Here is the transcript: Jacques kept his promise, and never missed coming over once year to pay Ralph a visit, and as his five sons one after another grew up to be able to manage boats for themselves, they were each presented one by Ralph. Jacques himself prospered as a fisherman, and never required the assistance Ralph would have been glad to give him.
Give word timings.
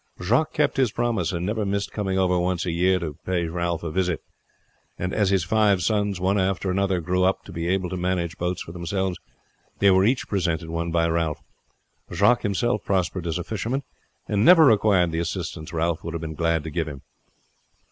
Jacques 0.19 0.53
kept 0.53 0.77
his 0.77 0.91
promise, 0.91 1.31
and 1.31 1.45
never 1.45 1.63
missed 1.63 1.91
coming 1.91 2.17
over 2.17 2.39
once 2.39 2.65
year 2.65 2.97
to 2.97 3.19
pay 3.23 3.45
Ralph 3.45 3.83
a 3.83 3.91
visit, 3.91 4.23
and 4.97 5.13
as 5.13 5.29
his 5.29 5.43
five 5.43 5.83
sons 5.83 6.19
one 6.19 6.39
after 6.39 6.71
another 6.71 6.99
grew 7.01 7.23
up 7.23 7.43
to 7.43 7.51
be 7.51 7.67
able 7.67 7.87
to 7.91 7.97
manage 7.97 8.35
boats 8.39 8.63
for 8.63 8.71
themselves, 8.71 9.19
they 9.77 9.91
were 9.91 10.03
each 10.03 10.27
presented 10.27 10.71
one 10.71 10.89
by 10.89 11.07
Ralph. 11.07 11.43
Jacques 12.11 12.41
himself 12.41 12.83
prospered 12.83 13.27
as 13.27 13.37
a 13.37 13.43
fisherman, 13.43 13.83
and 14.27 14.43
never 14.43 14.65
required 14.65 15.11
the 15.11 15.19
assistance 15.19 15.71
Ralph 15.71 16.03
would 16.03 16.15
have 16.15 16.21
been 16.21 16.33
glad 16.33 16.63
to 16.63 16.71
give 16.71 16.87
him. 16.87 17.03